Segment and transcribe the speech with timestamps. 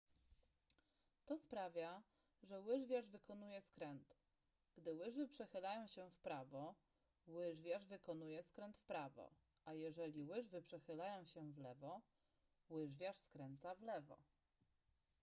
[1.25, 2.03] to sprawia
[2.43, 4.15] że łyżwiarz wykonuje skręt
[4.77, 6.75] gdy łyżwy przechylają się w prawo
[7.27, 9.31] łyżwiarz wykonuje skręt w prawo
[9.65, 12.01] a jeżeli łyżwy przechylają się w lewo
[12.69, 14.17] łyżwiarz skręca w lewo